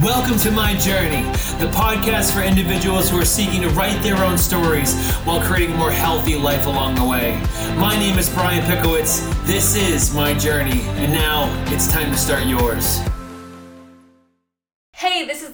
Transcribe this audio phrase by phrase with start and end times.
[0.00, 1.24] Welcome to My Journey,
[1.58, 5.76] the podcast for individuals who are seeking to write their own stories while creating a
[5.76, 7.32] more healthy life along the way.
[7.76, 9.28] My name is Brian Pickowicz.
[9.44, 13.00] This is My Journey, and now it's time to start yours.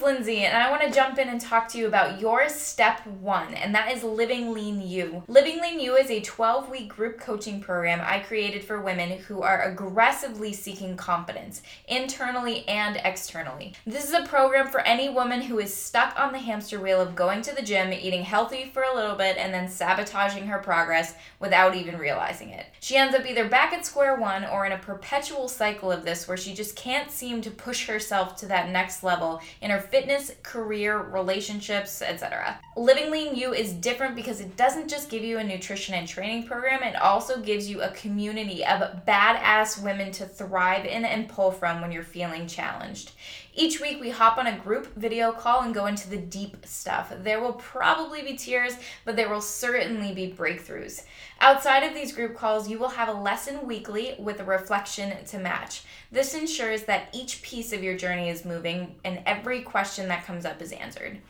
[0.05, 3.55] Lindsey, and I want to jump in and talk to you about your step one,
[3.55, 5.23] and that is Living Lean You.
[5.27, 9.41] Living Lean You is a 12 week group coaching program I created for women who
[9.41, 13.73] are aggressively seeking confidence, internally and externally.
[13.87, 17.15] This is a program for any woman who is stuck on the hamster wheel of
[17.15, 21.15] going to the gym, eating healthy for a little bit, and then sabotaging her progress
[21.39, 22.67] without even realizing it.
[22.79, 26.27] She ends up either back at square one or in a perpetual cycle of this
[26.27, 30.33] where she just can't seem to push herself to that next level in her fitness,
[30.43, 32.59] career, relationships, etc.
[32.75, 36.45] Living Lean You is different because it doesn't just give you a nutrition and training
[36.45, 41.49] program, it also gives you a community of badass women to thrive in and pull
[41.49, 43.13] from when you're feeling challenged.
[43.57, 47.13] Each week, we hop on a group video call and go into the deep stuff.
[47.23, 48.73] There will probably be tears,
[49.05, 51.05] but there will certainly be breakthroughs.
[51.39, 55.39] Outside of these group calls, you will have a lesson weekly with a reflection to
[55.39, 55.83] match.
[56.11, 60.43] This ensures that each piece of your journey is moving and every question that comes
[60.43, 61.21] up is answered.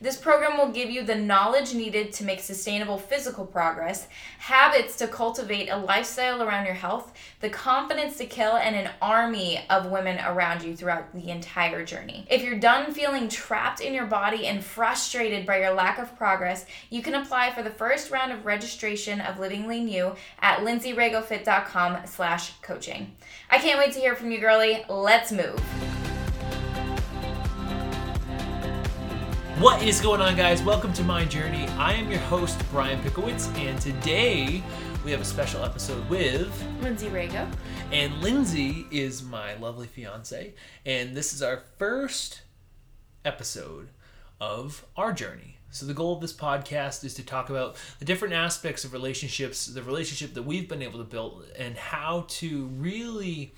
[0.00, 4.08] This program will give you the knowledge needed to make sustainable physical progress,
[4.38, 9.64] habits to cultivate a lifestyle around your health, the confidence to kill, and an army
[9.70, 12.26] of women around you throughout the entire journey.
[12.30, 16.66] If you're done feeling trapped in your body and frustrated by your lack of progress,
[16.90, 22.06] you can apply for the first round of registration of Living Lean You at lindseyragofit.com
[22.06, 23.16] slash coaching.
[23.50, 24.84] I can't wait to hear from you, girlie.
[24.88, 25.60] Let's move.
[29.58, 30.62] What is going on, guys?
[30.62, 31.66] Welcome to my journey.
[31.78, 34.62] I am your host, Brian Pickowicz, and today
[35.02, 37.50] we have a special episode with Lindsey Rago.
[37.90, 40.52] And Lindsey is my lovely fiance,
[40.84, 42.42] and this is our first
[43.24, 43.88] episode
[44.42, 45.56] of our journey.
[45.70, 49.64] So, the goal of this podcast is to talk about the different aspects of relationships,
[49.64, 53.54] the relationship that we've been able to build, and how to really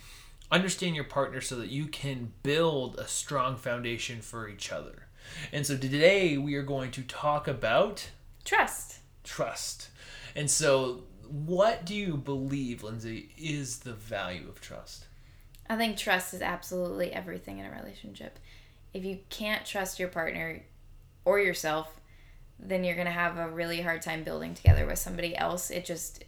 [0.52, 5.07] understand your partner so that you can build a strong foundation for each other.
[5.52, 8.10] And so today we are going to talk about
[8.44, 8.98] trust.
[9.24, 9.90] Trust.
[10.34, 15.06] And so, what do you believe, Lindsey, is the value of trust?
[15.68, 18.38] I think trust is absolutely everything in a relationship.
[18.94, 20.62] If you can't trust your partner
[21.24, 22.00] or yourself,
[22.58, 25.70] then you're going to have a really hard time building together with somebody else.
[25.70, 26.24] It just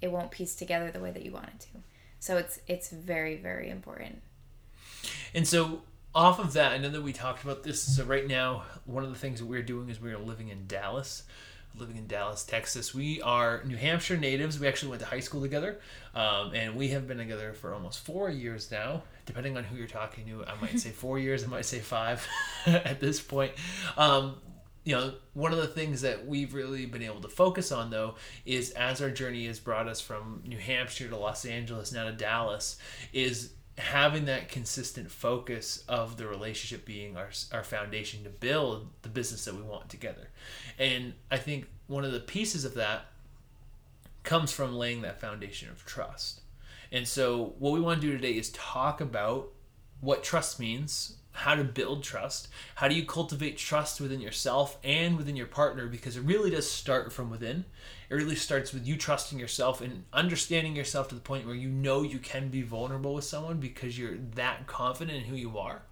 [0.00, 1.82] it won't piece together the way that you want it to.
[2.20, 4.22] So it's it's very very important.
[5.34, 5.82] And so
[6.14, 7.96] off of that, I know that we talked about this.
[7.96, 11.24] So right now, one of the things that we're doing is we're living in Dallas,
[11.76, 12.94] living in Dallas, Texas.
[12.94, 14.60] We are New Hampshire natives.
[14.60, 15.80] We actually went to high school together,
[16.14, 19.02] um, and we have been together for almost four years now.
[19.26, 21.42] Depending on who you're talking to, I might say four years.
[21.42, 22.26] I might say five
[22.66, 23.52] at this point.
[23.96, 24.36] Um,
[24.84, 28.16] you know, one of the things that we've really been able to focus on though
[28.44, 32.12] is as our journey has brought us from New Hampshire to Los Angeles, now to
[32.12, 32.76] Dallas,
[33.12, 39.08] is having that consistent focus of the relationship being our, our foundation to build the
[39.08, 40.28] business that we want together.
[40.78, 43.06] And I think one of the pieces of that
[44.22, 46.40] comes from laying that foundation of trust.
[46.92, 49.50] And so, what we want to do today is talk about
[50.00, 52.46] what trust means, how to build trust,
[52.76, 56.70] how do you cultivate trust within yourself and within your partner, because it really does
[56.70, 57.64] start from within.
[58.08, 61.68] It really starts with you trusting yourself and understanding yourself to the point where you
[61.68, 65.82] know you can be vulnerable with someone because you're that confident in who you are.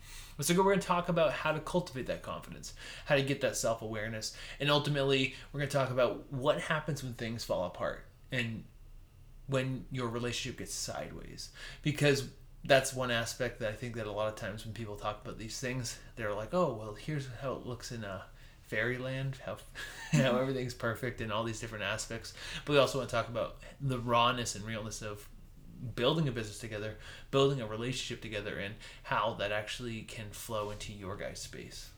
[0.41, 3.57] So we're going to talk about how to cultivate that confidence, how to get that
[3.57, 8.63] self-awareness, and ultimately we're going to talk about what happens when things fall apart and
[9.49, 11.51] when your relationship gets sideways.
[11.83, 12.29] Because
[12.65, 15.39] that's one aspect that I think that a lot of times when people talk about
[15.39, 18.23] these things, they're like, "Oh, well, here's how it looks in a
[18.63, 19.59] fairyland, how
[20.13, 22.35] how everything's perfect and all these different aspects."
[22.65, 25.29] But we also want to talk about the rawness and realness of
[25.97, 26.97] building a business together,
[27.31, 28.75] building a relationship together, and
[29.05, 31.91] how that actually can flow into your guys' space.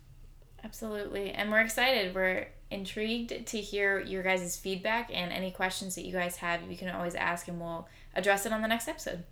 [0.65, 1.31] Absolutely.
[1.31, 2.15] And we're excited.
[2.15, 6.63] We're intrigued to hear your guys' feedback and any questions that you guys have.
[6.69, 9.25] You can always ask and we'll address it on the next episode.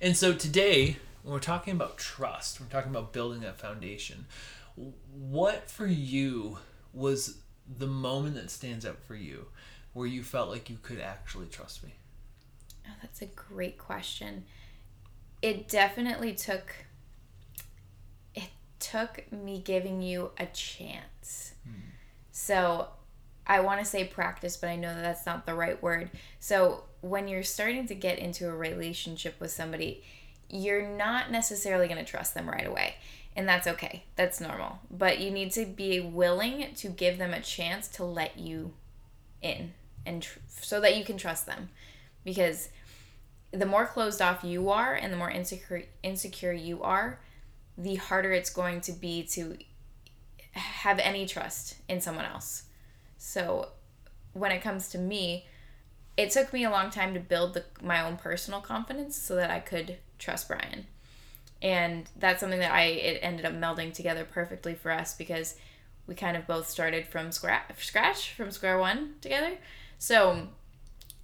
[0.00, 4.26] And so today, when we're talking about trust, we're talking about building that foundation.
[5.10, 6.58] What for you
[6.92, 7.38] was
[7.78, 9.46] the moment that stands out for you
[9.94, 11.94] where you felt like you could actually trust me?
[12.86, 14.44] Oh, that's a great question.
[15.40, 16.74] It definitely took
[18.80, 21.52] took me giving you a chance.
[21.64, 21.80] Hmm.
[22.32, 22.88] So
[23.46, 26.10] I want to say practice, but I know that that's not the right word.
[26.38, 30.02] So when you're starting to get into a relationship with somebody,
[30.50, 32.96] you're not necessarily going to trust them right away.
[33.36, 34.04] And that's okay.
[34.16, 34.80] That's normal.
[34.90, 38.72] But you need to be willing to give them a chance to let you
[39.40, 41.68] in and tr- so that you can trust them.
[42.24, 42.70] Because
[43.52, 47.20] the more closed off you are and the more insecure insecure you are,
[47.78, 49.56] the harder it's going to be to
[50.52, 52.64] have any trust in someone else.
[53.16, 53.68] So
[54.32, 55.46] when it comes to me,
[56.16, 59.50] it took me a long time to build the, my own personal confidence so that
[59.50, 60.86] I could trust Brian.
[61.62, 65.56] And that's something that I it ended up melding together perfectly for us because
[66.06, 69.52] we kind of both started from scratch, scratch from square one together.
[69.98, 70.48] So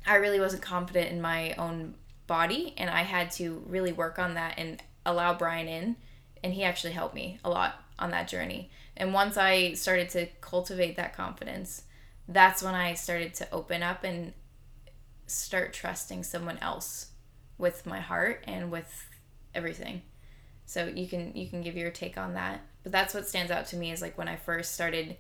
[0.07, 1.95] I really wasn't confident in my own
[2.27, 5.97] body and I had to really work on that and allow Brian in
[6.45, 8.71] and he actually helped me a lot on that journey.
[8.97, 11.85] And once I started to cultivate that confidence,
[12.29, 14.35] that's when I started to open up and
[15.27, 17.09] start trusting someone else
[17.57, 19.09] with my heart and with
[19.55, 20.03] everything.
[20.67, 22.61] So you can you can give your take on that.
[22.83, 25.17] But that's what stands out to me is like when I first started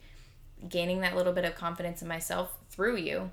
[0.68, 3.30] gaining that little bit of confidence in myself through you.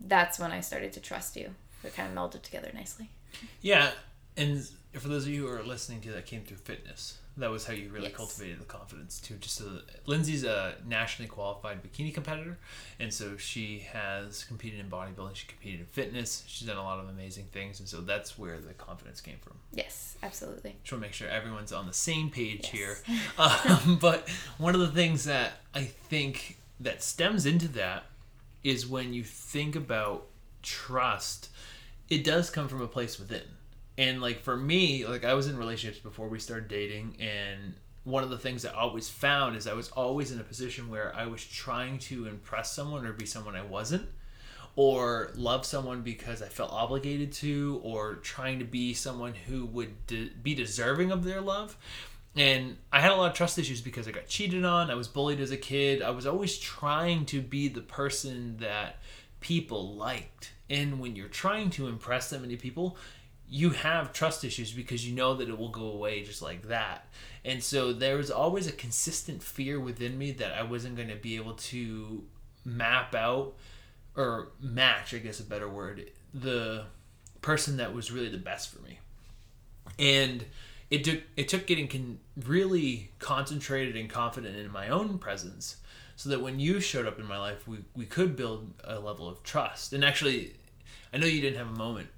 [0.00, 1.50] That's when I started to trust you.
[1.84, 3.10] It kind of melded together nicely.
[3.60, 3.90] Yeah,
[4.36, 7.66] and for those of you who are listening to that came through fitness, that was
[7.66, 8.16] how you really Yes.
[8.16, 9.36] cultivated the confidence too.
[9.36, 12.58] Just so Lindsey's a nationally qualified bikini competitor,
[12.98, 15.36] and so she has competed in bodybuilding.
[15.36, 16.42] She competed in fitness.
[16.48, 19.58] She's done a lot of amazing things, and so that's where the confidence came from.
[19.72, 20.74] Yes, absolutely.
[20.82, 22.70] Just want to make sure everyone's on the same page Yes.
[22.72, 22.98] here.
[23.38, 28.06] Um, but one of the things that I think that stems into that
[28.64, 30.26] is when you think about
[30.62, 31.50] trust,
[32.08, 33.42] it does come from a place within.
[33.98, 37.74] And like for me, like I was in relationships before we started dating and
[38.04, 41.14] one of the things I always found is I was always in a position where
[41.14, 44.08] I was trying to impress someone or be someone I wasn't
[44.78, 50.06] or love someone because I felt obligated to, or trying to be someone who would
[50.06, 51.76] de- be deserving of their love.
[52.36, 54.88] And I had a lot of trust issues because I got cheated on.
[54.88, 56.00] I was bullied as a kid.
[56.00, 59.00] I was always trying to be the person that
[59.40, 60.52] people liked.
[60.70, 62.96] And when you're trying to impress that many people,
[63.50, 67.06] you have trust issues because you know that it will go away just like that.
[67.44, 71.16] And so there was always a consistent fear within me that I wasn't going to
[71.16, 72.24] be able to
[72.64, 73.54] map out
[74.16, 76.84] or match, I guess a better word, the
[77.40, 78.98] person that was really the best for me.
[79.98, 80.44] And
[80.90, 85.76] it took it took getting con- really concentrated and confident in my own presence
[86.16, 89.28] so that when you showed up in my life we, we could build a level
[89.28, 90.54] of trust and actually
[91.12, 92.08] i know you didn't have a moment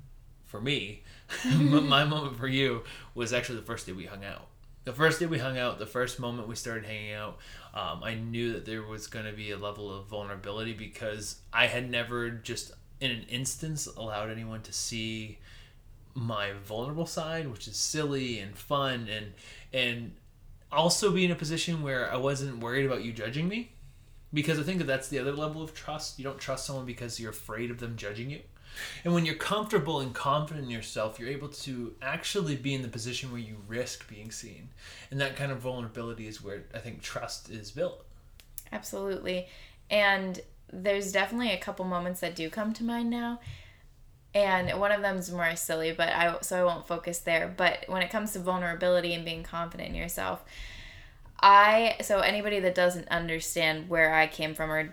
[0.44, 1.02] for me
[1.54, 2.82] my moment for you
[3.14, 4.46] was actually the first day we hung out
[4.84, 7.38] the first day we hung out the first moment we started hanging out
[7.74, 11.66] um, i knew that there was going to be a level of vulnerability because i
[11.66, 15.38] had never just in an instance allowed anyone to see
[16.14, 19.32] my vulnerable side, which is silly and fun and
[19.72, 20.12] and
[20.72, 23.72] also be in a position where I wasn't worried about you judging me.
[24.32, 26.18] Because I think that that's the other level of trust.
[26.18, 28.40] You don't trust someone because you're afraid of them judging you.
[29.04, 32.88] And when you're comfortable and confident in yourself, you're able to actually be in the
[32.88, 34.68] position where you risk being seen.
[35.10, 38.04] And that kind of vulnerability is where I think trust is built.
[38.72, 39.48] Absolutely.
[39.90, 40.40] And
[40.72, 43.40] there's definitely a couple moments that do come to mind now.
[44.32, 47.52] And one of them is more silly, but I so I won't focus there.
[47.54, 50.44] But when it comes to vulnerability and being confident in yourself,
[51.40, 54.92] I so anybody that doesn't understand where I came from or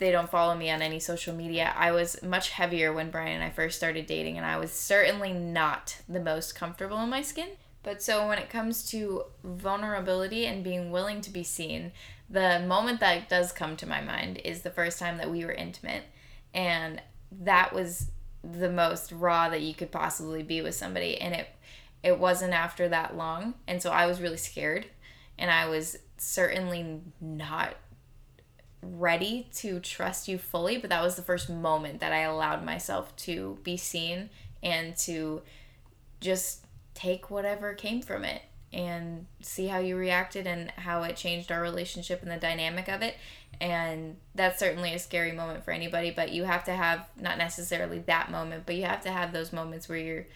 [0.00, 3.44] they don't follow me on any social media, I was much heavier when Brian and
[3.44, 7.50] I first started dating, and I was certainly not the most comfortable in my skin.
[7.82, 11.92] But so when it comes to vulnerability and being willing to be seen,
[12.28, 15.52] the moment that does come to my mind is the first time that we were
[15.52, 16.04] intimate.
[16.52, 18.10] And that was
[18.42, 21.20] the most raw that you could possibly be with somebody.
[21.20, 21.48] And it
[22.02, 23.54] it wasn't after that long.
[23.66, 24.86] And so I was really scared
[25.38, 27.74] and I was certainly not
[28.82, 33.14] ready to trust you fully, but that was the first moment that I allowed myself
[33.16, 34.30] to be seen
[34.62, 35.42] and to
[36.20, 41.50] just take whatever came from it and see how you reacted and how it changed
[41.50, 43.16] our relationship and the dynamic of it.
[43.60, 47.98] And that's certainly a scary moment for anybody, but you have to have not necessarily
[48.00, 50.26] that moment, but you have to have those moments where you're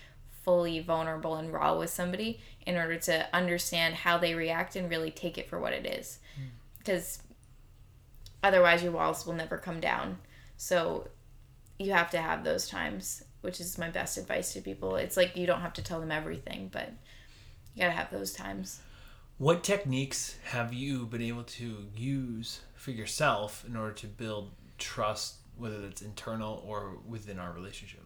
[0.43, 5.11] fully vulnerable and raw with somebody in order to understand how they react and really
[5.11, 6.19] take it for what it is.
[6.37, 6.49] Hmm.
[6.79, 7.23] Because
[8.45, 10.19] otherwise, your walls will never come down.
[10.57, 11.09] So
[11.79, 14.97] you have to have those times, which is my best advice to people.
[14.97, 16.93] It's like you don't have to tell them everything, but
[17.75, 18.81] you gotta have those times.
[19.39, 25.37] What techniques have you been able to use for yourself in order to build trust,
[25.57, 28.05] whether that's internal or within our relationship?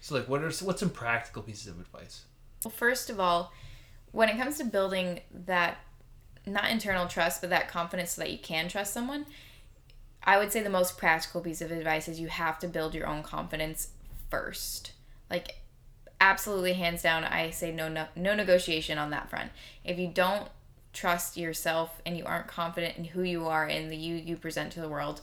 [0.00, 2.24] So, like, what are what's some practical pieces of advice?
[2.64, 3.52] Well, first of all,
[4.12, 5.78] when it comes to building that
[6.46, 9.26] not internal trust, but that confidence so that you can trust someone,
[10.24, 13.06] I would say the most practical piece of advice is you have to build your
[13.06, 13.88] own confidence
[14.30, 14.92] first.
[15.30, 15.56] Like
[16.20, 19.50] absolutely hands down, I say no no, no negotiation on that front.
[19.84, 20.48] If you don't
[20.92, 24.72] trust yourself and you aren't confident in who you are and the you you present
[24.72, 25.20] to the world,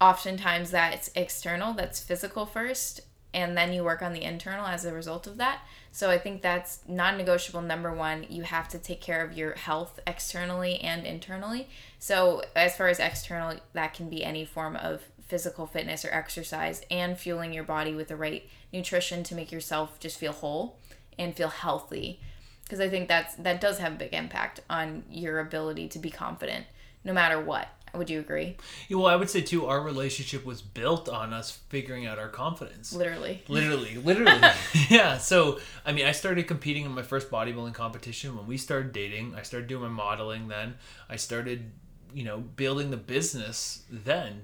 [0.00, 3.00] oftentimes that's external, that's physical first,
[3.34, 5.60] and then you work on the internal as a result of that.
[5.90, 7.62] So I think that's non negotiable.
[7.62, 11.68] Number one, you have to take care of your health externally and internally.
[11.98, 16.82] So, as far as external, that can be any form of physical fitness or exercise
[16.90, 20.78] and fueling your body with the right nutrition to make yourself just feel whole
[21.18, 22.20] and feel healthy
[22.64, 26.10] because i think that's that does have a big impact on your ability to be
[26.10, 26.66] confident
[27.02, 28.56] no matter what would you agree?
[28.88, 32.28] Yeah, well, I would say too, our relationship was built on us figuring out our
[32.28, 32.92] confidence.
[32.92, 33.42] Literally.
[33.48, 34.40] Literally, literally.
[34.88, 35.18] yeah.
[35.18, 39.34] So, I mean, I started competing in my first bodybuilding competition when we started dating.
[39.36, 40.74] I started doing my modeling then.
[41.08, 41.70] I started,
[42.14, 44.42] you know, building the business then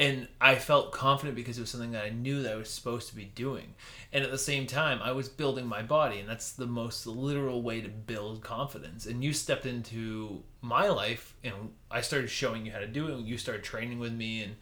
[0.00, 3.10] and I felt confident because it was something that I knew that I was supposed
[3.10, 3.74] to be doing.
[4.14, 7.60] And at the same time, I was building my body, and that's the most literal
[7.60, 9.04] way to build confidence.
[9.04, 11.54] And you stepped into my life, and
[11.90, 13.20] I started showing you how to do it.
[13.20, 14.56] You started training with me, and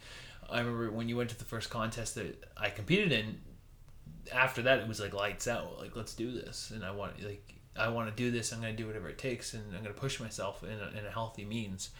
[0.49, 3.40] I remember when you went to the first contest that I competed in.
[4.33, 5.78] After that, it was like lights out.
[5.78, 8.52] Like let's do this, and I want like I want to do this.
[8.52, 10.99] I'm going to do whatever it takes, and I'm going to push myself in a,
[10.99, 11.90] in a healthy means.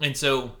[0.00, 0.52] And so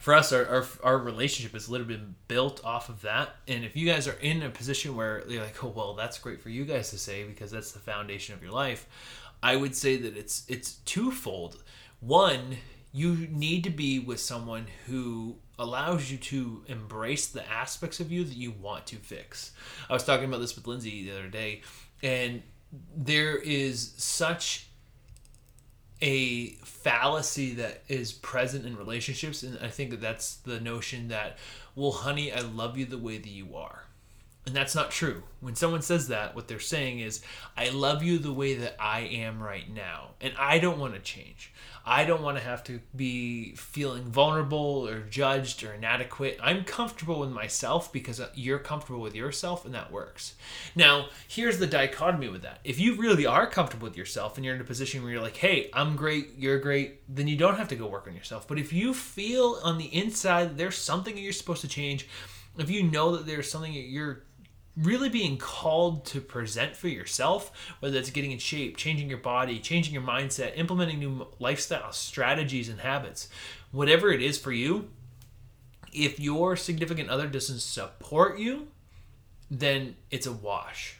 [0.00, 3.34] for us, our, our, our relationship has literally been built off of that.
[3.48, 6.40] And if you guys are in a position where you're like, oh well, that's great
[6.40, 8.86] for you guys to say because that's the foundation of your life,
[9.42, 11.62] I would say that it's it's twofold.
[12.00, 12.56] One,
[12.92, 18.24] you need to be with someone who allows you to embrace the aspects of you
[18.24, 19.52] that you want to fix.
[19.88, 21.62] I was talking about this with Lindsey the other day,
[22.02, 22.42] and
[22.96, 24.68] there is such
[26.00, 31.38] a fallacy that is present in relationships and i think that that's the notion that
[31.74, 33.87] well honey i love you the way that you are
[34.48, 35.22] and that's not true.
[35.40, 37.22] When someone says that, what they're saying is,
[37.56, 40.12] I love you the way that I am right now.
[40.20, 41.52] And I don't want to change.
[41.84, 46.38] I don't want to have to be feeling vulnerable or judged or inadequate.
[46.42, 50.34] I'm comfortable with myself because you're comfortable with yourself and that works.
[50.74, 52.60] Now, here's the dichotomy with that.
[52.64, 55.36] If you really are comfortable with yourself and you're in a position where you're like,
[55.36, 58.48] hey, I'm great, you're great, then you don't have to go work on yourself.
[58.48, 62.06] But if you feel on the inside there's something you're supposed to change,
[62.58, 64.24] if you know that there's something that you're
[64.80, 69.58] really being called to present for yourself, whether it's getting in shape, changing your body,
[69.58, 73.28] changing your mindset, implementing new lifestyle strategies and habits,
[73.72, 74.88] whatever it is for you,
[75.92, 78.68] if your significant other doesn't support you,
[79.50, 80.98] then it's a wash.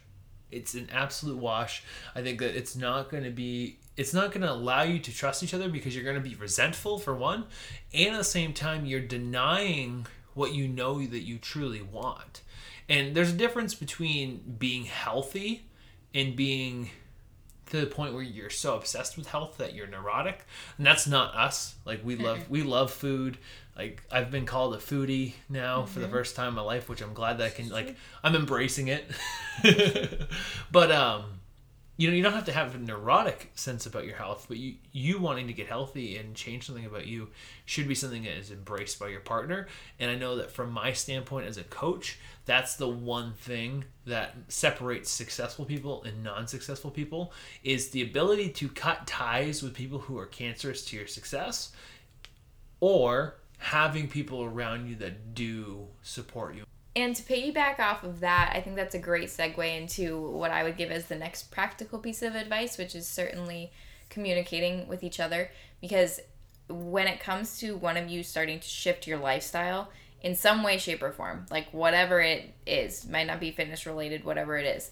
[0.51, 1.83] It's an absolute wash.
[2.15, 5.13] I think that it's not going to be it's not going to allow you to
[5.13, 7.45] trust each other because you're going to be resentful for one,
[7.93, 12.43] and at the same time you're denying what you know that you truly want.
[12.89, 15.63] And there's a difference between being healthy
[16.15, 16.91] and being
[17.67, 20.45] to the point where you're so obsessed with health that you're neurotic.
[20.79, 21.75] And that's not us.
[21.85, 23.39] Like we love we love food.
[23.77, 25.93] Like I've been called a foodie now mm-hmm.
[25.93, 26.15] for the mm-hmm.
[26.15, 29.11] first time in my life, which I'm glad that I can like I'm embracing it.
[30.73, 31.38] but um
[31.99, 34.77] you know you don't have to have a neurotic sense about your health but you
[34.93, 37.29] you wanting to get healthy and change something about you
[37.67, 39.67] should be something that is embraced by your partner.
[39.99, 44.35] And i know that from my standpoint as a coach that's the one thing that
[44.47, 50.17] separates successful people and non-successful people is the ability to cut ties with people who
[50.19, 51.73] are cancerous to your success
[52.81, 56.65] or having people around you that do support you
[56.99, 60.65] and to piggyback off of that, I think that's a great segue into what I
[60.65, 63.71] would give as the next practical piece of advice, which is certainly
[64.11, 65.51] communicating with each other.
[65.81, 66.21] Because
[66.69, 69.91] when it comes to one of you starting to shift your lifestyle
[70.23, 74.25] in some way, shape, or form, like whatever it is, might not be fitness related,
[74.25, 74.91] whatever it is,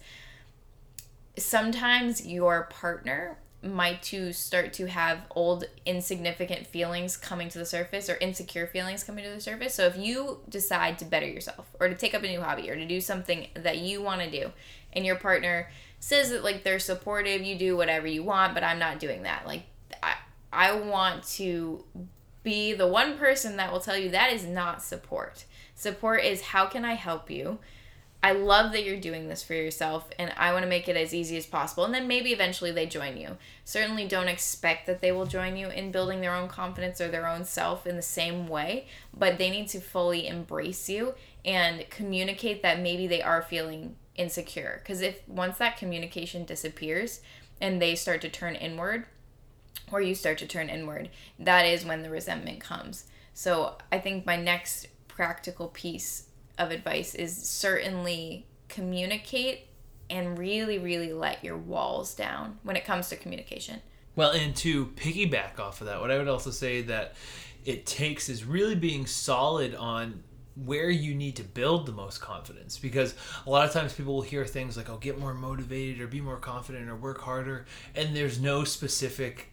[1.37, 3.37] sometimes your partner
[3.67, 9.05] might to start to have old insignificant feelings coming to the surface or insecure feelings
[9.05, 9.75] coming to the surface.
[9.75, 12.77] So if you decide to better yourself or to take up a new hobby or
[12.77, 14.53] to do something that you want to do
[14.93, 15.69] and your partner
[16.01, 19.47] says that like they're supportive, you do whatever you want, but I'm not doing that.
[19.47, 19.65] Like
[20.03, 20.15] I
[20.53, 21.85] I want to
[22.43, 25.45] be the one person that will tell you that is not support.
[25.75, 27.59] Support is how can I help you?
[28.27, 31.15] I love that you're doing this for yourself and I want to make it as
[31.15, 31.85] easy as possible.
[31.85, 33.37] And then maybe eventually they join you.
[33.65, 37.29] Certainly don't expect that they will join you in building their own confidence or their
[37.29, 41.15] own self in the same way, but they need to fully embrace you
[41.45, 44.81] and communicate that maybe they are feeling insecure.
[44.83, 47.21] Because if once that communication disappears,
[47.61, 49.07] and they start to turn inward
[49.93, 53.05] or you start to turn inward, that is when the resentment comes.
[53.35, 56.26] So I think my next practical piece
[56.59, 59.69] of advice is certainly communicate
[60.09, 63.81] and really, really let your walls down when it comes to communication.
[64.15, 67.15] Well, and to piggyback off of that, what I would also say that
[67.65, 70.23] it takes is really being solid on
[70.65, 73.15] where you need to build the most confidence because
[73.47, 76.21] a lot of times people will hear things like oh get more motivated or be
[76.21, 79.53] more confident or work harder and there's no specific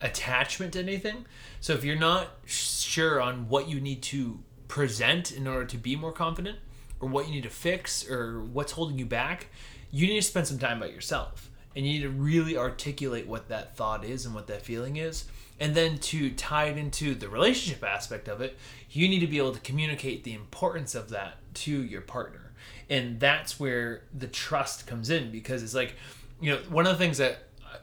[0.00, 1.24] attachment to anything
[1.60, 5.94] so if you're not sure on what you need to present in order to be
[5.94, 6.56] more confident
[6.98, 9.48] or what you need to fix or what's holding you back
[9.90, 11.50] you need to spend some time by yourself.
[11.76, 15.26] And you need to really articulate what that thought is and what that feeling is.
[15.60, 18.56] And then to tie it into the relationship aspect of it
[18.90, 22.52] you need to be able to communicate the importance of that to your partner.
[22.88, 25.96] And that's where the trust comes in because it's like
[26.40, 27.42] you know one of the things that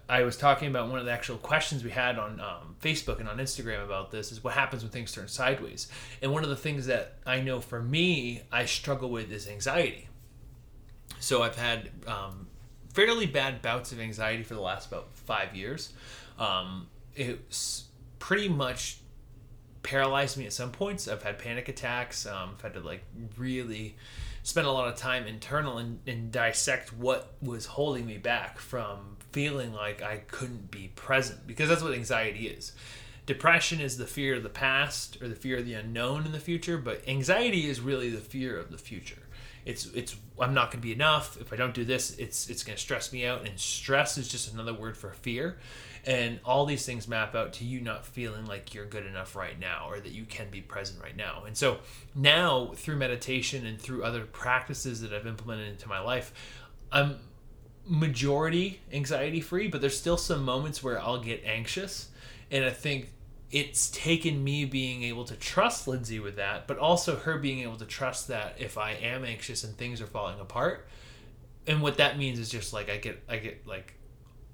[0.09, 3.29] I was talking about one of the actual questions we had on um, Facebook and
[3.29, 5.87] on Instagram about this is what happens when things turn sideways.
[6.23, 10.09] And one of the things that I know for me, I struggle with is anxiety.
[11.19, 12.47] So I've had um,
[12.91, 15.93] fairly bad bouts of anxiety for the last about five years.
[16.39, 17.83] Um, it's
[18.17, 18.97] pretty much
[19.83, 21.07] paralyzed me at some points.
[21.07, 22.25] I've had panic attacks.
[22.25, 23.03] Um, I've had to like
[23.37, 23.95] really
[24.41, 29.17] spend a lot of time internal and, and dissect what was holding me back from
[29.31, 32.73] feeling like I couldn't be present because that's what anxiety is.
[33.25, 36.39] Depression is the fear of the past or the fear of the unknown in the
[36.39, 39.21] future, but anxiety is really the fear of the future.
[39.65, 42.17] It's it's I'm not going to be enough if I don't do this.
[42.17, 45.57] It's it's going to stress me out, and stress is just another word for fear.
[46.05, 49.59] And all these things map out to you not feeling like you're good enough right
[49.59, 51.43] now or that you can be present right now.
[51.45, 51.79] And so
[52.15, 56.33] now, through meditation and through other practices that I've implemented into my life,
[56.91, 57.17] I'm
[57.89, 62.09] majority anxiety free, but there's still some moments where I'll get anxious.
[62.51, 63.11] And I think
[63.51, 67.77] it's taken me being able to trust Lindsey with that, but also her being able
[67.77, 70.87] to trust that if I am anxious and things are falling apart,
[71.65, 73.95] and what that means is just like I get I get like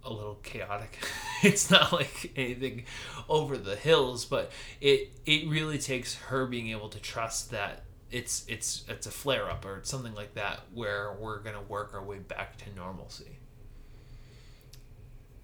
[0.03, 0.97] a little chaotic.
[1.43, 2.86] it's not like anything
[3.27, 7.85] over the hills, but it it really takes her being able to trust that
[8.15, 12.01] it's it's it's a flare up or something like that where we're gonna work our
[12.01, 13.39] way back to normalcy.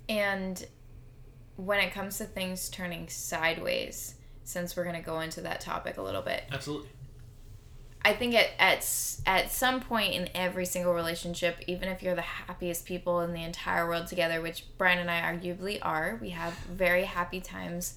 [0.07, 0.65] And
[1.57, 6.01] when it comes to things turning sideways, since we're gonna go into that topic a
[6.01, 6.87] little bit, absolutely.
[8.05, 8.77] I think at at
[9.25, 13.43] at some point in every single relationship, even if you're the happiest people in the
[13.43, 17.95] entire world together, which Brian and I arguably are, we have very happy times,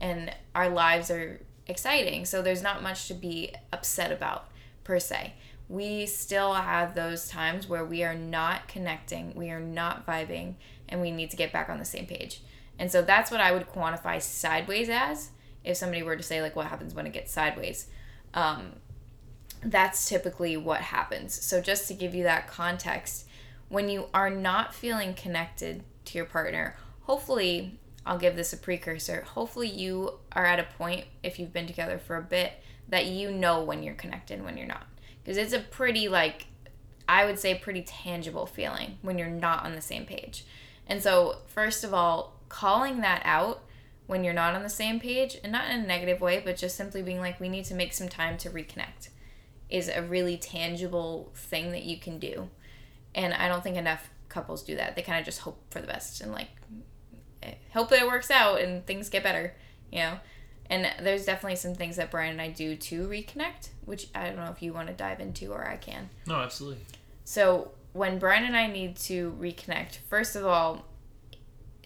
[0.00, 2.24] and our lives are exciting.
[2.24, 4.48] So there's not much to be upset about
[4.84, 5.34] per se.
[5.68, 10.54] We still have those times where we are not connecting, we are not vibing,
[10.88, 12.40] and we need to get back on the same page.
[12.78, 15.30] And so that's what I would quantify sideways as.
[15.64, 17.88] If somebody were to say like, what happens when it gets sideways?
[18.34, 18.74] Um,
[19.62, 21.34] that's typically what happens.
[21.34, 23.26] So, just to give you that context,
[23.68, 29.22] when you are not feeling connected to your partner, hopefully, I'll give this a precursor.
[29.22, 32.52] Hopefully, you are at a point, if you've been together for a bit,
[32.88, 34.86] that you know when you're connected when you're not.
[35.22, 36.46] Because it's a pretty, like,
[37.08, 40.44] I would say, pretty tangible feeling when you're not on the same page.
[40.86, 43.64] And so, first of all, calling that out
[44.06, 46.76] when you're not on the same page, and not in a negative way, but just
[46.76, 49.08] simply being like, we need to make some time to reconnect
[49.68, 52.48] is a really tangible thing that you can do.
[53.16, 54.94] And I don't think enough couples do that.
[54.94, 56.50] They kind of just hope for the best and like
[57.72, 59.54] hope that it works out and things get better,
[59.90, 60.18] you know.
[60.68, 64.36] And there's definitely some things that Brian and I do to reconnect, which I don't
[64.36, 66.10] know if you want to dive into or I can.
[66.26, 66.80] No, absolutely.
[67.24, 70.84] So, when Brian and I need to reconnect, first of all,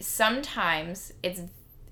[0.00, 1.42] sometimes it's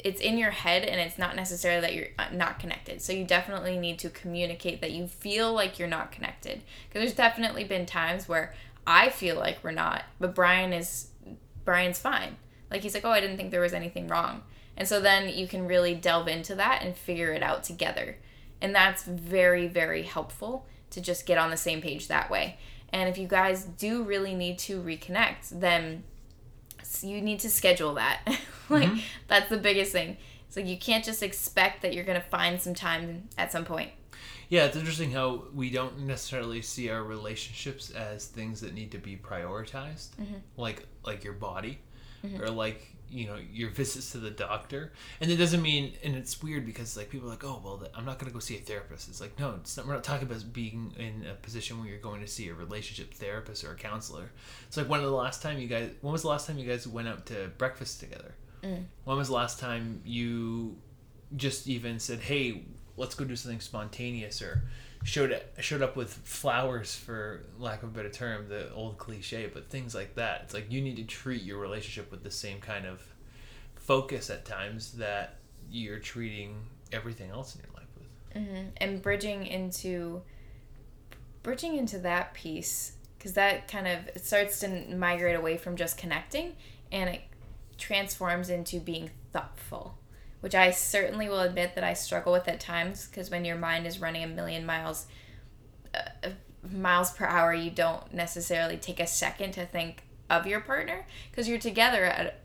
[0.04, 3.02] it's in your head and it's not necessarily that you're uh, not connected.
[3.02, 6.62] So you definitely need to communicate that you feel like you're not connected.
[6.88, 8.54] Because there's definitely been times where
[8.86, 11.08] I feel like we're not, but Brian is
[11.64, 12.36] Brian's fine.
[12.70, 14.42] Like he's like, "Oh, I didn't think there was anything wrong."
[14.76, 18.16] And so then you can really delve into that and figure it out together.
[18.60, 22.58] And that's very very helpful to just get on the same page that way.
[22.90, 26.04] And if you guys do really need to reconnect, then
[27.02, 28.20] you need to schedule that.
[28.68, 29.00] like mm-hmm.
[29.26, 30.16] that's the biggest thing.
[30.46, 33.90] It's like you can't just expect that you're gonna find some time at some point.
[34.48, 38.98] Yeah, it's interesting how we don't necessarily see our relationships as things that need to
[38.98, 40.36] be prioritized, mm-hmm.
[40.56, 41.80] like like your body,
[42.24, 42.42] mm-hmm.
[42.42, 46.42] or like you know your visits to the doctor and it doesn't mean and it's
[46.42, 48.60] weird because like people are like oh well i'm not going to go see a
[48.60, 51.88] therapist it's like no it's not, we're not talking about being in a position where
[51.88, 54.30] you're going to see a relationship therapist or a counselor
[54.66, 56.68] it's like when was the last time you guys when was the last time you
[56.68, 58.84] guys went out to breakfast together mm.
[59.04, 60.76] when was the last time you
[61.36, 62.62] just even said hey
[62.96, 64.62] let's go do something spontaneous or
[65.04, 69.68] showed showed up with flowers for lack of a better term the old cliche but
[69.68, 70.42] things like that.
[70.44, 73.02] It's like you need to treat your relationship with the same kind of
[73.76, 75.36] focus at times that
[75.70, 76.56] you're treating
[76.92, 78.42] everything else in your life with.
[78.42, 78.68] Mm-hmm.
[78.78, 80.22] and bridging into
[81.42, 85.96] bridging into that piece because that kind of it starts to migrate away from just
[85.96, 86.54] connecting
[86.92, 87.22] and it
[87.78, 89.96] transforms into being thoughtful
[90.40, 93.86] which I certainly will admit that I struggle with at times because when your mind
[93.86, 95.06] is running a million miles
[95.94, 96.30] uh,
[96.70, 101.48] miles per hour, you don't necessarily take a second to think of your partner because
[101.48, 102.40] you're together at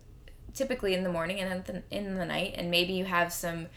[0.53, 3.67] typically in the morning and then in the night and maybe you have some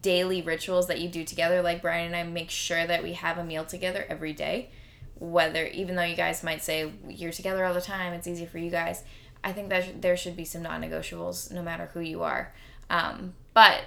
[0.00, 1.62] daily rituals that you do together.
[1.62, 4.70] Like Brian and I make sure that we have a meal together every day
[5.18, 8.58] whether even though you guys might say you're together all the time it's easy for
[8.58, 9.02] you guys
[9.42, 12.52] I think that there should be some non-negotiables no matter who you are
[12.90, 13.84] um, but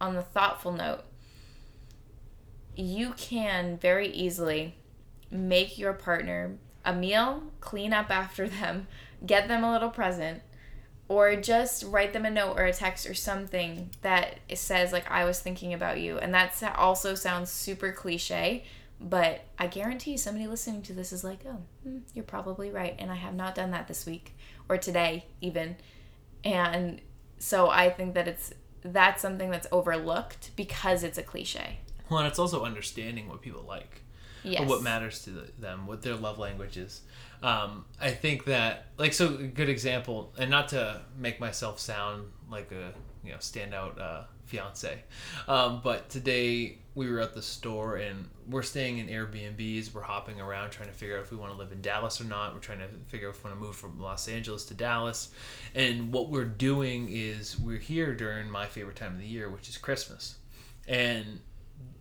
[0.00, 1.04] on the thoughtful note,
[2.76, 4.74] you can very easily
[5.30, 8.86] make your partner a meal, clean up after them,
[9.24, 10.42] get them a little present,
[11.08, 15.24] or just write them a note or a text or something that says like I
[15.24, 16.18] was thinking about you.
[16.18, 18.64] And that also sounds super cliche,
[19.00, 23.10] but I guarantee somebody listening to this is like, "Oh, hmm, you're probably right." And
[23.10, 24.36] I have not done that this week
[24.68, 25.76] or today even.
[26.44, 27.00] And
[27.40, 31.80] so I think that it's that's something that's overlooked because it's a cliche.
[32.08, 34.02] Well, and it's also understanding what people like,
[34.42, 34.62] yes.
[34.62, 37.02] or what matters to them, what their love language is.
[37.42, 42.30] Um, I think that, like, so a good example, and not to make myself sound
[42.50, 42.92] like a
[43.24, 45.02] you know standout uh, fiance,
[45.48, 49.94] um, but today we were at the store and we're staying in Airbnbs.
[49.94, 52.24] We're hopping around trying to figure out if we want to live in Dallas or
[52.24, 52.52] not.
[52.52, 55.30] We're trying to figure out if we want to move from Los Angeles to Dallas.
[55.74, 59.68] And what we're doing is we're here during my favorite time of the year, which
[59.68, 60.36] is Christmas.
[60.88, 61.40] And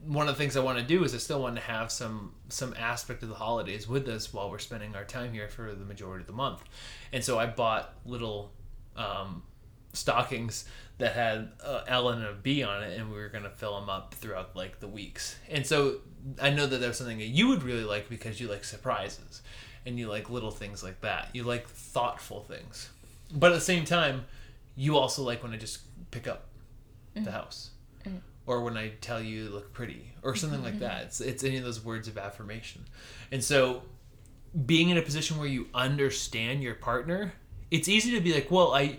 [0.05, 2.33] one of the things I want to do is I still want to have some
[2.49, 5.85] some aspect of the holidays with us while we're spending our time here for the
[5.85, 6.63] majority of the month.
[7.13, 8.51] And so I bought little
[8.95, 9.43] um,
[9.93, 10.65] stockings
[10.99, 13.89] that had uh, L and a B on it, and we were gonna fill them
[13.89, 15.37] up throughout like the weeks.
[15.49, 15.95] And so
[16.41, 19.41] I know that there's something that you would really like because you like surprises,
[19.85, 21.29] and you like little things like that.
[21.33, 22.89] You like thoughtful things,
[23.33, 24.25] but at the same time,
[24.75, 25.79] you also like when I just
[26.11, 26.49] pick up
[27.15, 27.23] mm-hmm.
[27.23, 27.71] the house,
[28.05, 28.17] mm-hmm.
[28.45, 30.65] or when I tell you you look pretty, or something mm-hmm.
[30.65, 31.03] like that.
[31.05, 32.83] It's it's any of those words of affirmation,
[33.31, 33.83] and so
[34.65, 37.33] being in a position where you understand your partner
[37.71, 38.97] it's easy to be like, well, I,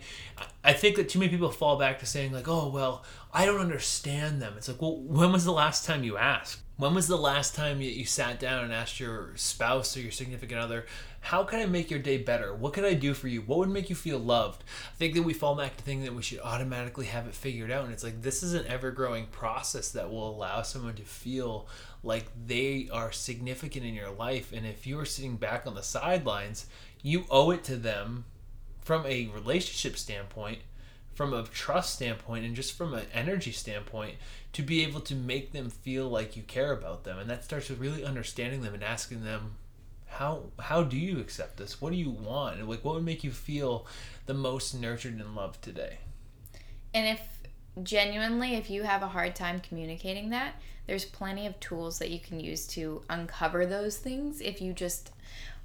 [0.63, 3.61] I think that too many people fall back to saying like, oh, well, I don't
[3.61, 4.55] understand them.
[4.57, 6.61] It's like, well, when was the last time you asked?
[6.77, 10.13] When was the last time you, you sat down and asked your spouse or your
[10.13, 10.87] significant other,
[11.21, 12.55] how can I make your day better?
[12.55, 13.43] What can I do for you?
[13.43, 14.65] What would make you feel loved?
[14.95, 17.71] I think that we fall back to thinking that we should automatically have it figured
[17.71, 17.85] out.
[17.85, 21.69] And it's like, this is an ever growing process that will allow someone to feel
[22.03, 24.51] like they are significant in your life.
[24.51, 26.65] And if you are sitting back on the sidelines,
[27.03, 28.25] you owe it to them
[28.81, 30.59] from a relationship standpoint,
[31.15, 34.17] from a trust standpoint, and just from an energy standpoint,
[34.53, 37.19] to be able to make them feel like you care about them.
[37.19, 39.57] And that starts with really understanding them and asking them,
[40.11, 41.81] how how do you accept this?
[41.81, 42.69] What do you want?
[42.69, 43.87] Like what would make you feel
[44.27, 45.99] the most nurtured and loved today?
[46.93, 47.21] And if
[47.85, 52.19] genuinely if you have a hard time communicating that, there's plenty of tools that you
[52.19, 55.13] can use to uncover those things if you just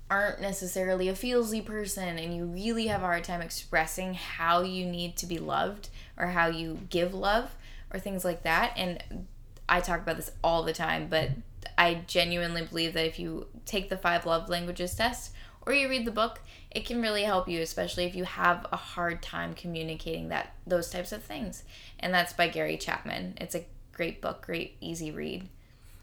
[0.09, 4.85] aren't necessarily a feelsy person and you really have a hard time expressing how you
[4.85, 7.55] need to be loved or how you give love
[7.91, 8.73] or things like that.
[8.75, 9.25] And
[9.67, 11.31] I talk about this all the time but
[11.77, 15.31] I genuinely believe that if you take the five love languages test
[15.65, 16.39] or you read the book
[16.69, 20.91] it can really help you especially if you have a hard time communicating that those
[20.91, 21.63] types of things.
[21.99, 23.39] And that's by Gary Chapman.
[23.41, 25.49] It's a great book great easy read.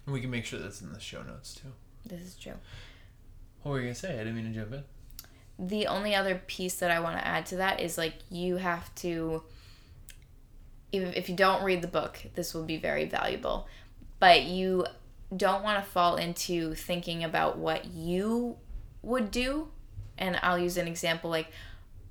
[0.07, 1.69] And we can make sure that's in the show notes too.
[2.05, 2.55] This is true
[3.63, 4.15] what were you gonna say?
[4.15, 4.85] I didn't mean to jump in.
[5.59, 8.95] The only other piece that I want to add to that is like you have
[8.97, 9.43] to.
[10.91, 13.67] If, if you don't read the book, this will be very valuable.
[14.19, 14.87] But you
[15.35, 18.57] don't want to fall into thinking about what you
[19.03, 19.69] would do.
[20.19, 21.49] And I'll use an example like,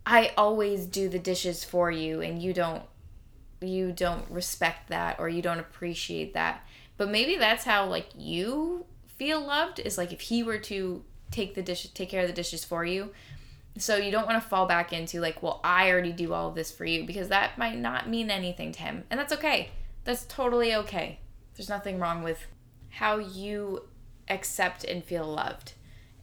[0.05, 2.83] I always do the dishes for you, and you don't
[3.61, 6.65] you don't respect that or you don't appreciate that.
[6.97, 8.85] But maybe that's how like you
[9.17, 12.33] feel loved is like if he were to take the dish take care of the
[12.33, 13.11] dishes for you
[13.77, 16.55] So you don't want to fall back into like, well, I already do all of
[16.55, 19.05] this for you because that might not mean anything to him.
[19.09, 19.71] And that's okay.
[20.03, 21.19] That's totally okay.
[21.55, 22.45] There's nothing wrong with
[22.89, 23.87] how you
[24.27, 25.73] accept and feel loved.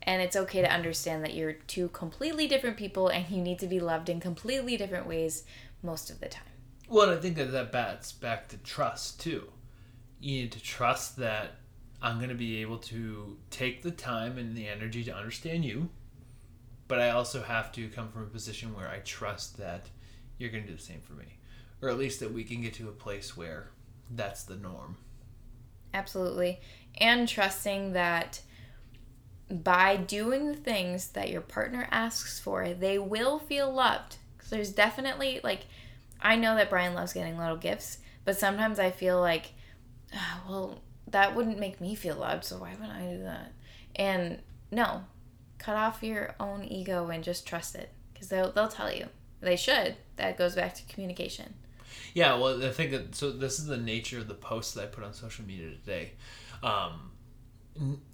[0.02, 3.66] And it's okay to understand that you're two completely different people and you need to
[3.66, 5.44] be loved in completely different ways
[5.82, 6.44] most of the time.
[6.88, 9.50] Well, I think that that bats back to trust too.
[10.20, 11.56] You need to trust that
[12.00, 15.88] I'm going to be able to take the time and the energy to understand you,
[16.86, 19.86] but I also have to come from a position where I trust that
[20.38, 21.38] you're going to do the same for me,
[21.82, 23.70] or at least that we can get to a place where
[24.10, 24.96] that's the norm.
[25.92, 26.60] Absolutely.
[27.00, 28.42] And trusting that
[29.50, 34.16] by doing the things that your partner asks for, they will feel loved.
[34.36, 35.66] Because there's definitely, like,
[36.20, 39.52] I know that Brian loves getting little gifts, but sometimes I feel like,
[40.14, 43.52] oh, well, that wouldn't make me feel loved, so why would I do that?
[43.96, 44.38] And
[44.70, 45.04] no,
[45.58, 47.90] cut off your own ego and just trust it.
[48.12, 49.06] Because they'll, they'll tell you.
[49.40, 49.96] They should.
[50.16, 51.54] That goes back to communication.
[52.14, 53.30] Yeah, well, I think that so.
[53.30, 56.12] This is the nature of the post that I put on social media today.
[56.62, 57.12] Um,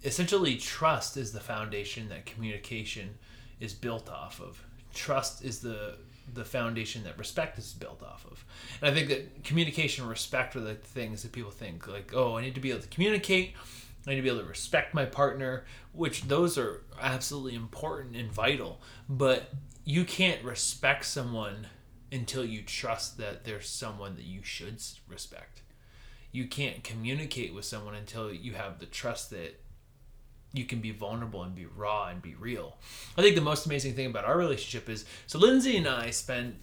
[0.03, 3.15] essentially, trust is the foundation that communication
[3.61, 4.63] is built off of.
[4.93, 5.97] Trust is the
[6.33, 8.45] the foundation that respect is built off of.
[8.81, 12.37] And I think that communication and respect are the things that people think like, oh,
[12.37, 13.55] I need to be able to communicate.
[14.07, 18.31] I need to be able to respect my partner, which those are absolutely important and
[18.31, 18.81] vital.
[19.09, 19.51] But
[19.85, 21.69] you can't respect someone
[22.13, 25.63] until you trust that there's someone that you should respect.
[26.33, 29.61] You can't communicate with someone until you have the trust that
[30.55, 32.79] you can be vulnerable and be raw and be real.
[33.19, 36.57] I think the most amazing thing about our relationship is so Lindsey and I spend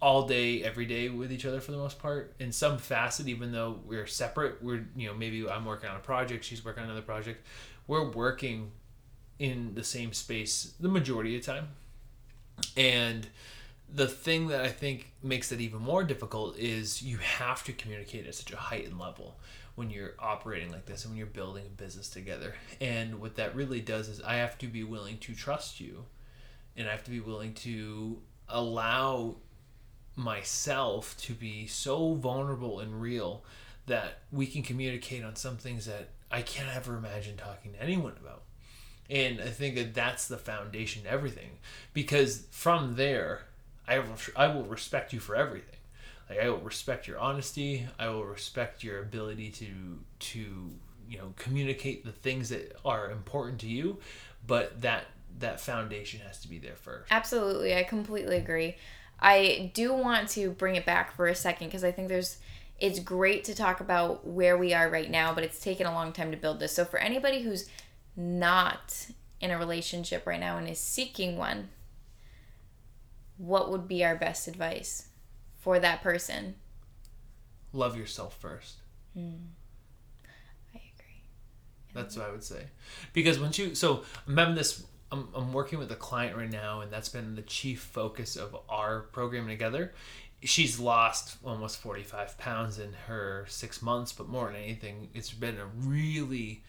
[0.00, 3.52] all day every day with each other for the most part in some facet even
[3.52, 4.62] though we're separate.
[4.62, 7.46] We're you know maybe I'm working on a project she's working on another project.
[7.86, 8.72] We're working
[9.38, 11.68] in the same space the majority of the time.
[12.76, 13.28] And
[13.92, 18.26] the thing that I think makes it even more difficult is you have to communicate
[18.26, 19.38] at such a heightened level
[19.78, 22.56] when you're operating like this and when you're building a business together.
[22.80, 26.04] And what that really does is I have to be willing to trust you
[26.76, 29.36] and I have to be willing to allow
[30.16, 33.44] myself to be so vulnerable and real
[33.86, 38.14] that we can communicate on some things that I can't ever imagine talking to anyone
[38.20, 38.42] about.
[39.08, 41.58] And I think that that's the foundation to everything
[41.94, 43.42] because from there,
[43.86, 44.02] I
[44.34, 45.77] I will respect you for everything.
[46.28, 47.86] Like I will respect your honesty.
[47.98, 49.66] I will respect your ability to
[50.18, 50.70] to
[51.08, 53.98] you know communicate the things that are important to you,
[54.46, 55.06] but that
[55.38, 57.10] that foundation has to be there first.
[57.10, 58.76] Absolutely, I completely agree.
[59.20, 62.38] I do want to bring it back for a second because I think there's
[62.78, 66.12] it's great to talk about where we are right now, but it's taken a long
[66.12, 66.72] time to build this.
[66.72, 67.68] So for anybody who's
[68.16, 69.08] not
[69.40, 71.70] in a relationship right now and is seeking one,
[73.36, 75.07] what would be our best advice
[75.68, 76.54] for that person?
[77.74, 78.76] Love yourself first.
[79.14, 79.48] Mm.
[80.74, 81.20] I agree.
[81.92, 82.68] That's what I would say.
[83.12, 86.80] Because once you, so I'm having this, I'm, I'm working with a client right now,
[86.80, 89.92] and that's been the chief focus of our program together.
[90.42, 95.58] She's lost almost 45 pounds in her six months, but more than anything, it's been
[95.58, 96.62] a really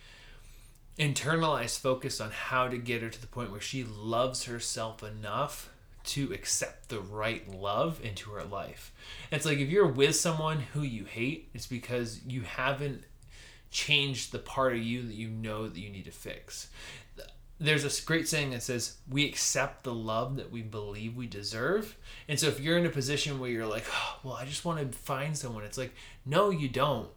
[0.97, 5.69] internalized focus on how to get her to the point where she loves herself enough
[6.09, 8.91] to accept the right love into her life.
[9.31, 13.03] it's like if you're with someone who you hate, it's because you haven't
[13.71, 16.69] changed the part of you that you know that you need to fix.
[17.59, 21.97] There's a great saying that says, We accept the love that we believe we deserve.
[22.27, 24.79] And so if you're in a position where you're like, oh, Well, I just want
[24.79, 25.93] to find someone, it's like,
[26.25, 27.09] No, you don't.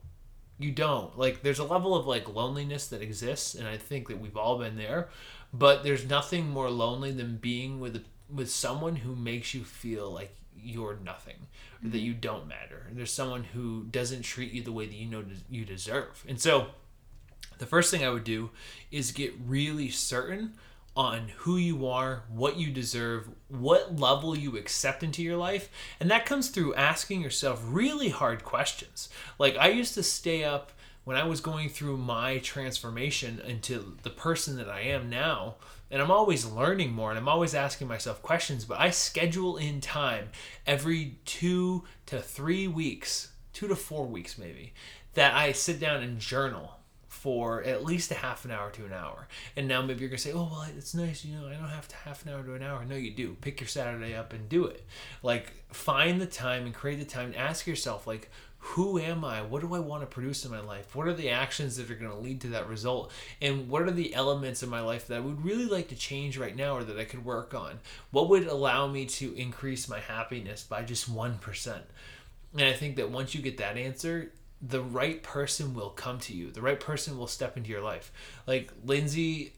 [0.58, 1.16] You don't.
[1.18, 3.54] Like, there's a level of like loneliness that exists.
[3.54, 5.08] And I think that we've all been there.
[5.52, 10.10] But there's nothing more lonely than being with a with someone who makes you feel
[10.10, 11.46] like you're nothing
[11.82, 12.06] or that mm-hmm.
[12.06, 12.86] you don't matter.
[12.88, 16.24] And there's someone who doesn't treat you the way that you know you deserve.
[16.28, 16.68] And so
[17.58, 18.50] the first thing i would do
[18.90, 20.54] is get really certain
[20.96, 25.70] on who you are what you deserve what level you accept into your life.
[26.00, 29.08] And that comes through asking yourself really hard questions.
[29.38, 30.72] Like i used to stay up
[31.04, 35.54] when i was going through my transformation into the person that i am now
[35.92, 39.80] and I'm always learning more and I'm always asking myself questions, but I schedule in
[39.82, 40.30] time
[40.66, 44.72] every two to three weeks, two to four weeks maybe,
[45.14, 48.92] that I sit down and journal for at least a half an hour to an
[48.92, 49.28] hour.
[49.54, 51.86] And now maybe you're gonna say, "Oh, well, it's nice, you know, I don't have
[51.88, 53.36] to half an hour to an hour." No, you do.
[53.40, 54.84] Pick your Saturday up and do it.
[55.22, 58.30] Like find the time and create the time and ask yourself, like,
[58.64, 59.42] who am I?
[59.42, 60.94] What do I want to produce in my life?
[60.94, 63.10] What are the actions that are going to lead to that result?
[63.40, 66.38] And what are the elements in my life that I would really like to change
[66.38, 67.80] right now or that I could work on?
[68.12, 71.80] What would allow me to increase my happiness by just 1%?
[72.52, 74.30] And I think that once you get that answer,
[74.62, 76.52] the right person will come to you.
[76.52, 78.12] The right person will step into your life.
[78.46, 79.54] Like Lindsey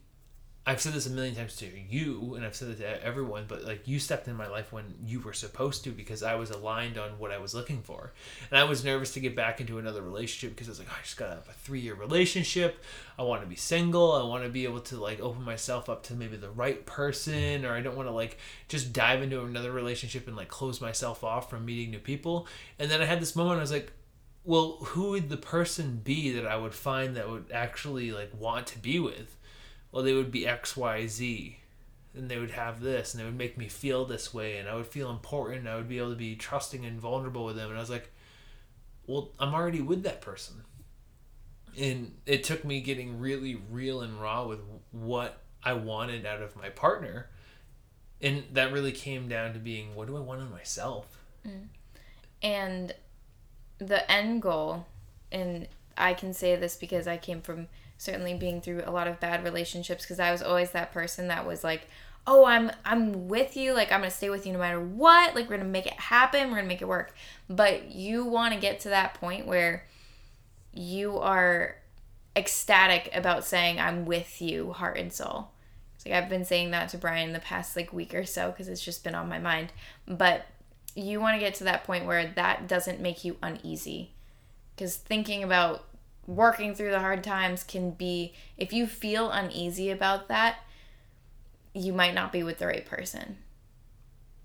[0.66, 3.64] I've said this a million times to you, and I've said it to everyone, but
[3.64, 6.96] like you stepped in my life when you were supposed to because I was aligned
[6.96, 8.12] on what I was looking for.
[8.50, 10.96] And I was nervous to get back into another relationship because I was like, oh,
[10.98, 12.83] I just got a three year relationship.
[13.18, 14.12] I want to be single.
[14.12, 17.66] I want to be able to like open myself up to maybe the right person,
[17.66, 21.22] or I don't want to like just dive into another relationship and like close myself
[21.22, 22.46] off from meeting new people.
[22.79, 23.92] And then I had this moment, I was like,
[24.44, 28.66] well, who would the person be that I would find that would actually like want
[28.68, 29.37] to be with?
[29.94, 31.54] Well, they would be XYZ.
[32.16, 34.74] And they would have this, and they would make me feel this way, and I
[34.74, 37.68] would feel important, and I would be able to be trusting and vulnerable with them.
[37.68, 38.11] And I was like,
[39.07, 40.62] well, I'm already with that person.
[41.78, 44.61] And it took me getting really real and raw with
[44.92, 47.30] what I wanted out of my partner.
[48.20, 51.18] And that really came down to being, what do I want in myself?
[51.46, 51.66] Mm.
[52.42, 52.94] And
[53.78, 54.87] the end goal,
[55.33, 57.66] and I can say this because I came from
[57.98, 61.46] certainly being through a lot of bad relationships because I was always that person that
[61.46, 61.88] was like,
[62.26, 63.74] "Oh, I'm I'm with you.
[63.74, 65.35] Like I'm going to stay with you no matter what.
[65.35, 66.48] Like we're going to make it happen.
[66.48, 67.14] We're going to make it work."
[67.48, 69.87] But you want to get to that point where
[70.72, 71.76] you are
[72.37, 75.50] ecstatic about saying I'm with you heart and soul.
[76.04, 78.85] Like I've been saying that to Brian the past like week or so cuz it's
[78.85, 79.72] just been on my mind.
[80.07, 80.46] But
[80.94, 84.12] you want to get to that point where that doesn't make you uneasy.
[84.76, 85.87] Cuz thinking about
[86.26, 90.56] working through the hard times can be if you feel uneasy about that
[91.74, 93.37] you might not be with the right person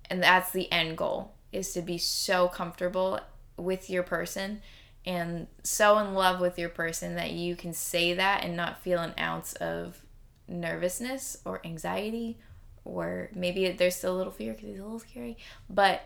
[0.10, 3.20] and that's the end goal is to be so comfortable
[3.58, 4.62] with your person
[5.06, 9.00] and so in love with your person that you can say that and not feel
[9.00, 10.04] an ounce of
[10.48, 12.38] nervousness or anxiety
[12.84, 15.38] or maybe there's still a little fear because he's a little scary
[15.70, 16.02] but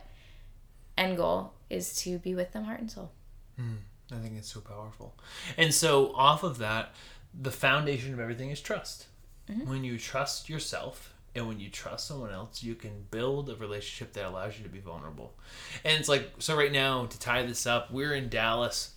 [0.97, 3.11] end goal is to be with them heart and soul
[3.59, 3.77] mm.
[4.13, 5.15] I think it's so powerful.
[5.57, 6.93] And so, off of that,
[7.39, 9.07] the foundation of everything is trust.
[9.49, 9.69] Mm-hmm.
[9.69, 14.13] When you trust yourself and when you trust someone else, you can build a relationship
[14.13, 15.33] that allows you to be vulnerable.
[15.83, 18.91] And it's like, so right now, to tie this up, we're in Dallas.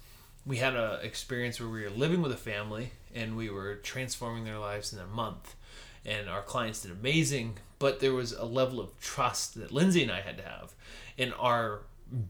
[0.45, 4.45] We had an experience where we were living with a family and we were transforming
[4.45, 5.57] their lives in a month.
[6.05, 10.13] And our clients did amazing, but there was a level of trust that Lindsey and
[10.13, 10.75] I had to have
[11.17, 11.81] in our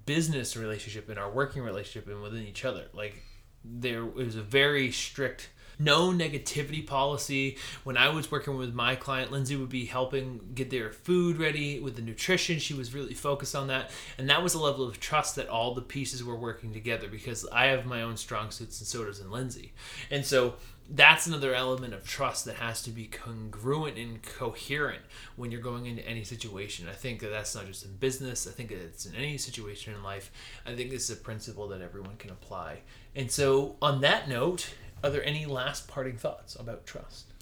[0.04, 2.86] business relationship and our working relationship and within each other.
[2.92, 3.22] Like
[3.64, 7.56] there was a very strict no negativity policy.
[7.84, 11.80] When I was working with my client, Lindsey would be helping get their food ready
[11.80, 12.58] with the nutrition.
[12.58, 13.90] She was really focused on that.
[14.18, 17.46] And that was a level of trust that all the pieces were working together because
[17.52, 19.72] I have my own strong suits and so does in Lindsey.
[20.10, 20.54] And so
[20.88, 25.02] that's another element of trust that has to be congruent and coherent
[25.34, 26.88] when you're going into any situation.
[26.88, 28.46] I think that that's not just in business.
[28.46, 30.30] I think it's in any situation in life.
[30.64, 32.80] I think this is a principle that everyone can apply.
[33.16, 37.32] And so, on that note, are there any last parting thoughts about trust?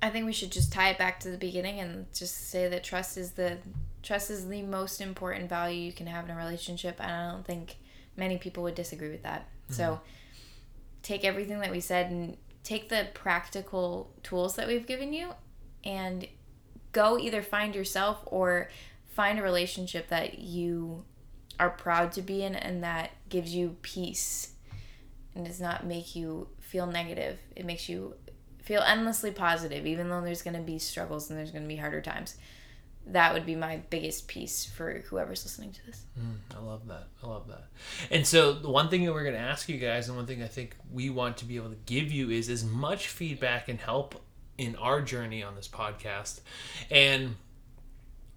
[0.00, 2.84] I think we should just tie it back to the beginning and just say that
[2.84, 3.58] trust is the
[4.02, 7.44] trust is the most important value you can have in a relationship, and I don't
[7.44, 7.78] think
[8.16, 9.40] many people would disagree with that.
[9.40, 9.74] Mm-hmm.
[9.74, 10.00] So
[11.02, 15.30] take everything that we said and take the practical tools that we've given you
[15.84, 16.26] and
[16.92, 18.68] go either find yourself or
[19.06, 21.04] find a relationship that you
[21.58, 24.52] are proud to be in and that gives you peace
[25.34, 27.38] and does not make you feel negative.
[27.56, 28.14] It makes you
[28.62, 31.76] feel endlessly positive, even though there's going to be struggles and there's going to be
[31.76, 32.36] harder times
[33.12, 36.04] that would be my biggest piece for whoever's listening to this.
[36.18, 37.08] Mm, I love that.
[37.22, 37.64] I love that.
[38.10, 40.42] And so the one thing that we're going to ask you guys, and one thing
[40.42, 43.80] I think we want to be able to give you is as much feedback and
[43.80, 44.22] help
[44.58, 46.40] in our journey on this podcast.
[46.90, 47.36] And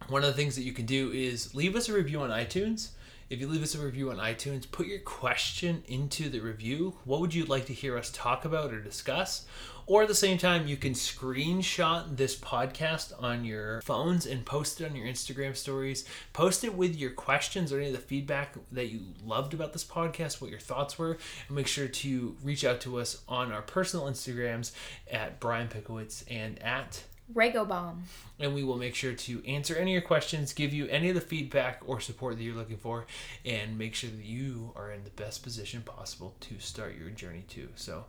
[0.08, 2.90] one of the things that you can do is leave us a review on iTunes.
[3.30, 6.98] If you leave us a review on iTunes, put your question into the review.
[7.06, 9.46] What would you like to hear us talk about or discuss?
[9.86, 14.82] Or at the same time, you can screenshot this podcast on your phones and post
[14.82, 16.06] it on your Instagram stories.
[16.34, 19.84] Post it with your questions or any of the feedback that you loved about this
[19.84, 21.18] podcast, what your thoughts were,
[21.48, 24.72] and make sure to reach out to us on our personal Instagrams
[25.12, 28.04] at Brian Pickowicz and at Bomb.
[28.40, 31.16] And we will make sure to answer any of your questions, give you any of
[31.16, 33.06] the feedback or support that you're looking for,
[33.46, 37.46] and make sure that you are in the best position possible to start your journey
[37.48, 37.70] too.
[37.76, 38.06] So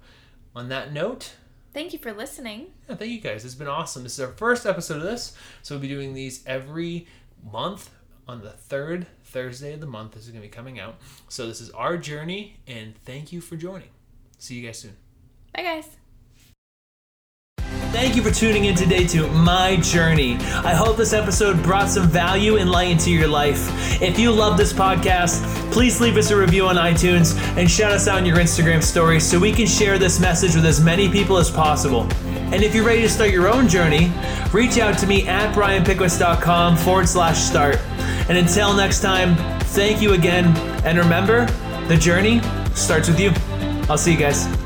[0.56, 1.34] on that note,
[1.72, 2.72] Thank you for listening.
[2.88, 3.44] yeah, thank you guys.
[3.44, 4.02] It's been awesome.
[4.02, 7.06] This is our first episode of this, so we'll be doing these every
[7.50, 7.90] month
[8.28, 10.12] on the third Thursday of the month.
[10.12, 10.96] This is going to be coming out.
[11.28, 13.88] So this is our journey, and thank you for joining.
[14.38, 14.96] See you guys soon.
[15.54, 16.01] Bye, guys.
[17.92, 20.36] Thank you for tuning in today to My Journey.
[20.36, 23.68] I hope this episode brought some value and light into your life.
[24.00, 28.08] If you love this podcast, please leave us a review on iTunes and shout us
[28.08, 31.36] out in your Instagram stories so we can share this message with as many people
[31.36, 32.08] as possible.
[32.24, 34.10] And if you're ready to start your own journey,
[34.54, 37.76] reach out to me at brianpickowicz.com forward slash start.
[38.28, 39.36] And until next time,
[39.66, 40.56] thank you again.
[40.86, 41.44] And remember,
[41.88, 42.40] the journey
[42.74, 43.32] starts with you.
[43.90, 44.61] I'll see you guys.